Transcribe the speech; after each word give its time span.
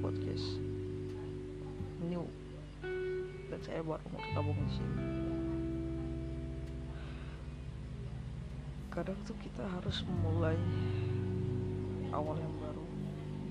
podcast. 0.00 0.56
New. 2.00 2.24
Dan 3.52 3.60
saya 3.60 3.84
baru 3.84 4.00
mau 4.08 4.24
gabung 4.32 4.56
di 4.56 4.72
sini. 4.72 4.96
Kadang 8.88 9.18
tuh 9.28 9.36
kita 9.44 9.68
harus 9.68 10.00
memulai 10.08 10.56
awal 12.08 12.40
yang 12.40 12.54
baru 12.56 12.84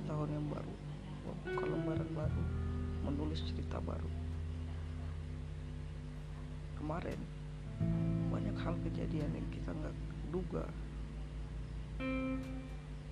tahun 0.09 0.29
yang 0.33 0.47
baru 0.49 0.73
membuka 1.27 1.65
lembaran 1.67 2.09
baru 2.17 2.43
menulis 3.05 3.45
cerita 3.45 3.77
baru. 3.83 4.09
Kemarin 6.81 7.19
banyak 8.33 8.55
hal 8.65 8.75
kejadian 8.81 9.29
yang 9.29 9.47
kita 9.53 9.69
nggak 9.69 9.95
duga. 10.33 10.65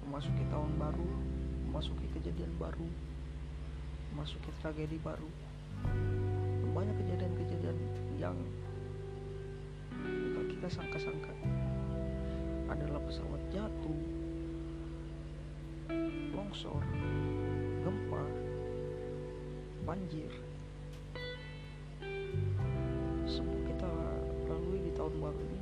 Memasuki 0.02 0.44
tahun 0.50 0.72
baru 0.82 1.31
memasuki 1.72 2.04
kejadian 2.12 2.52
baru. 2.60 2.84
Memasuki 4.12 4.52
tragedi 4.60 5.00
baru. 5.00 5.32
Banyak 6.76 7.00
kejadian-kejadian 7.00 7.80
yang 8.20 8.36
kita 10.52 10.68
sangka-sangka 10.68 11.32
adalah 12.68 13.00
pesawat 13.08 13.42
jatuh 13.56 14.00
longsor 16.36 16.84
gempa 17.82 18.24
banjir. 19.88 20.30
Semua 23.26 23.60
kita 23.64 23.90
lalui 24.46 24.86
di 24.86 24.92
tahun 24.94 25.16
baru 25.18 25.40
ini 25.40 25.60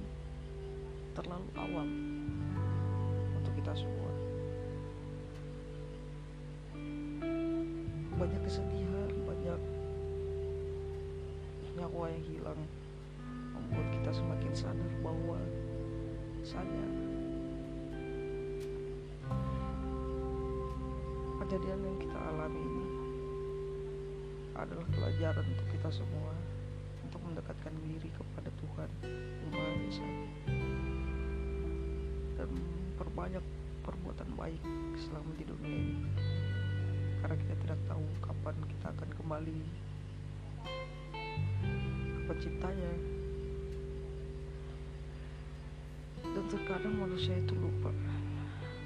terlalu 1.14 1.50
awal 1.54 1.88
untuk 3.40 3.54
kita 3.62 3.72
semua 3.78 4.09
banyak 8.20 8.42
kesedihan 8.44 9.12
banyak 9.24 9.60
nyawa 11.80 12.12
yang 12.12 12.24
hilang 12.28 12.62
membuat 13.56 13.88
kita 13.96 14.12
semakin 14.12 14.52
sadar 14.52 14.92
bahwa 15.00 15.40
saya 16.44 16.84
kejadian 21.40 21.80
yang 21.80 21.98
kita 22.04 22.20
alami 22.20 22.60
ini 22.60 22.88
adalah 24.60 24.88
pelajaran 24.92 25.46
untuk 25.56 25.68
kita 25.72 25.88
semua 25.88 26.36
untuk 27.08 27.24
mendekatkan 27.24 27.72
diri 27.88 28.12
kepada 28.12 28.52
Tuhan 28.60 28.90
Yang 29.48 29.52
Maha 29.56 30.12
dan 32.36 32.50
memperbanyak 32.52 33.46
perbuatan 33.88 34.30
baik 34.36 34.60
selama 35.00 35.32
di 35.40 35.46
dunia 35.48 35.80
ini 35.88 36.04
karena 37.20 37.36
kita 37.36 37.56
tidak 37.68 37.80
tahu 37.88 38.06
kapan 38.24 38.56
kita 38.68 38.86
akan 38.96 39.10
kembali. 39.20 39.60
Ke 42.10 42.20
penciptanya 42.30 42.94
dan 46.20 46.46
terkadang 46.46 46.96
manusia 46.96 47.34
itu 47.36 47.58
lupa 47.58 47.90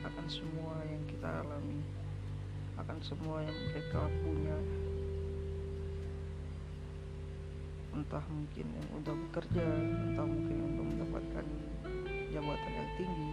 akan 0.08 0.26
semua 0.32 0.80
yang 0.88 1.04
kita 1.06 1.28
alami 1.44 1.82
akan 2.80 2.98
semua 3.06 3.44
yang 3.46 3.58
mereka 3.70 4.02
punya. 4.26 4.58
Entah 7.94 8.26
mungkin 8.26 8.66
yang 8.74 8.90
udah 8.98 9.16
bekerja 9.30 9.66
entah 10.10 10.26
mungkin 10.26 10.56
yang 10.58 10.72
belum 10.74 10.88
mendapatkan 10.98 11.46
jabatan 12.34 12.72
yang 12.74 12.90
tinggi 12.98 13.32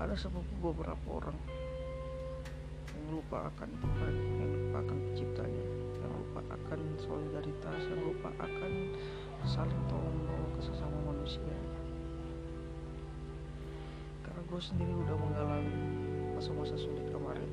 ada 0.00 0.16
sebab 0.16 0.40
beberapa 0.64 1.20
orang 1.20 1.36
yang 2.96 3.20
lupa 3.20 3.52
akan 3.52 3.68
Tuhan 3.84 4.14
yang 4.40 4.48
lupa 4.48 4.76
akan 4.80 4.96
penciptanya 5.12 5.64
yang 6.00 6.12
lupa 6.16 6.40
akan 6.56 6.80
solidaritas 6.96 7.80
yang 7.84 8.00
lupa 8.08 8.32
akan 8.40 8.72
saling 9.44 9.82
tolong 9.92 10.16
menolong 10.24 10.52
ke 10.56 10.62
sesama 10.72 10.96
manusia. 11.04 11.52
Karena 14.24 14.40
gue 14.40 14.60
sendiri 14.60 14.92
udah 15.04 15.16
mengalami 15.20 15.76
masa-masa 16.32 16.76
sulit 16.80 17.04
kemarin. 17.12 17.50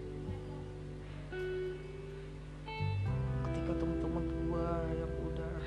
Ketika 3.43 3.71
teman-teman 3.75 4.23
gue 4.23 4.67
yang 4.95 5.13
udah 5.31 5.57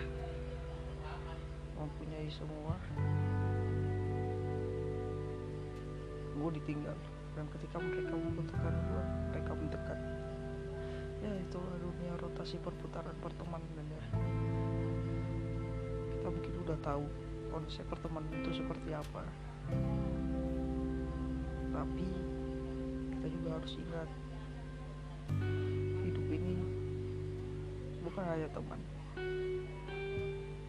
mempunyai 1.76 2.28
semua 2.32 2.76
gue 6.40 6.50
ditinggal 6.56 6.96
dan 7.36 7.44
ketika 7.52 7.76
mereka 7.76 8.16
membutuhkan 8.16 8.72
gue 8.72 9.02
mereka 9.28 9.52
mendekat 9.52 9.98
ya 11.20 11.32
itulah 11.36 11.76
dunia 11.76 12.16
rotasi 12.16 12.56
perputaran 12.64 13.12
pertemanan 13.20 13.84
ya. 13.92 14.04
Kita 16.16 16.26
mungkin 16.32 16.54
udah 16.64 16.78
tahu 16.80 17.04
konsep 17.52 17.84
pertemanan 17.92 18.32
itu 18.40 18.56
seperti 18.56 18.96
apa. 18.96 19.22
Tapi 21.70 22.08
kita 23.12 23.26
juga 23.28 23.48
harus 23.60 23.72
ingat 23.76 24.08
hidup 26.08 26.26
ini 26.32 26.56
bukan 28.00 28.24
hanya 28.24 28.48
teman. 28.56 28.80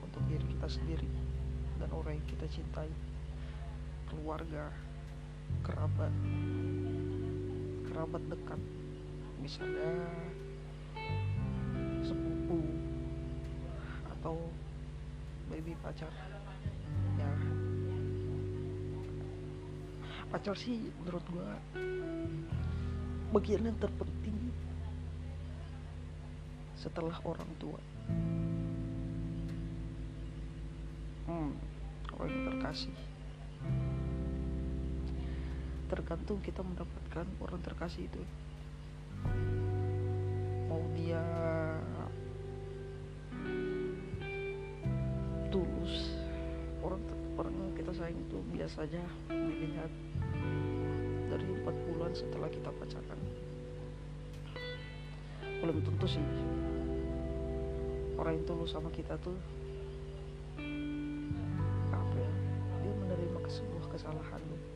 Untuk 0.03 0.21
diri 0.27 0.45
kita 0.51 0.67
sendiri 0.67 1.11
dan 1.79 1.89
orang 1.95 2.19
yang 2.19 2.27
kita 2.27 2.45
cintai 2.51 2.91
keluarga 4.11 4.67
kerabat 5.59 6.13
kerabat 7.87 8.23
dekat. 8.31 8.61
Misalnya 9.43 9.91
sepupu 12.01 12.61
atau 14.17 14.37
baby 15.51 15.75
pacar. 15.83 16.09
Ya. 17.19 17.31
Pacar 20.31 20.55
sih 20.55 20.79
menurut 21.03 21.25
gua 21.27 21.59
bagian 23.35 23.67
yang 23.67 23.77
terpenting 23.79 24.37
setelah 26.79 27.19
orang 27.27 27.51
tua. 27.59 27.79
Hmm 31.27 31.53
orang 32.21 32.29
yang 32.37 32.45
terkasih 32.53 32.95
tergantung 35.91 36.39
kita 36.39 36.63
mendapatkan 36.63 37.27
orang 37.43 37.59
terkasih 37.59 38.07
itu. 38.07 38.23
Mau 40.71 40.79
dia 40.95 41.19
tulus 45.51 46.15
orang 46.79 47.03
orang 47.35 47.51
yang 47.59 47.75
kita 47.75 47.91
sayang 47.91 48.15
itu 48.23 48.39
biasanya 48.55 49.03
dilihat 49.27 49.91
dari 51.27 51.43
empat 51.59 51.75
bulan 51.91 52.11
setelah 52.15 52.47
kita 52.47 52.71
pacaran 52.71 53.19
belum 55.59 55.77
tentu 55.83 56.07
sih. 56.07 56.23
Orang 58.15 58.39
yang 58.39 58.45
tulus 58.47 58.71
sama 58.71 58.87
kita 58.95 59.19
tuh 59.19 59.35
apa 61.91 62.15
ya? 62.15 62.31
Dia 62.79 62.93
menerima 62.95 63.39
sebuah 63.51 63.85
kesalahan. 63.91 64.39
lu 64.47 64.70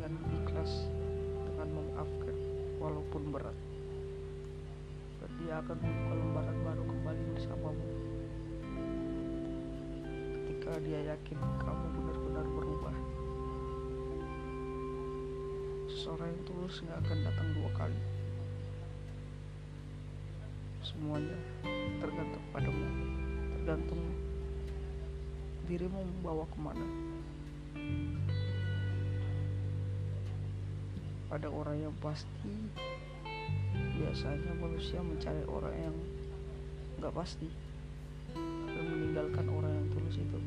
dengan 0.00 0.16
ikhlas 0.32 0.88
dengan 1.44 1.68
memaafkan 1.76 2.36
walaupun 2.80 3.22
berat. 3.36 3.58
Dan 5.20 5.30
dia 5.44 5.60
akan 5.60 5.76
membuka 5.76 6.14
lembaran 6.16 6.58
baru 6.64 6.82
kembali 6.88 7.22
bersamamu. 7.36 7.88
Ketika 10.32 10.72
dia 10.80 11.00
yakin 11.04 11.36
kamu 11.36 11.86
benar-benar 12.00 12.46
berubah 12.48 12.96
seseorang 15.92 16.32
yang 16.32 16.42
tulus 16.48 16.80
nggak 16.80 16.98
akan 17.04 17.18
datang 17.20 17.48
dua 17.60 17.70
kali. 17.76 18.00
Semuanya 20.80 21.36
tergantung 22.00 22.44
padamu 22.56 22.88
tergantung 23.52 24.02
dirimu 25.68 26.00
membawa 26.08 26.48
ke 26.48 26.56
mana 26.56 26.88
pada 31.30 31.46
orang 31.46 31.78
yang 31.78 31.94
pasti. 32.02 32.50
Biasanya 34.02 34.50
manusia 34.58 34.98
mencari 34.98 35.46
orang 35.46 35.74
yang 35.78 35.96
nggak 36.98 37.14
pasti. 37.14 37.46
Dan 38.34 38.84
meninggalkan 38.90 39.46
orang 39.46 39.70
yang 39.70 39.86
tulus 39.94 40.18
itu. 40.18 40.40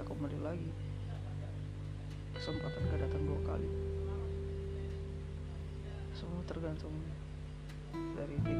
Ya 0.00 0.02
kembali 0.08 0.38
lagi. 0.40 0.72
Kesempatan 2.32 2.88
gak 2.88 3.00
datang 3.04 3.22
dua 3.28 3.40
kali. 3.44 3.68
Semua 6.16 6.40
tergantung 6.48 6.96
dari 8.16 8.36
diri 8.40 8.59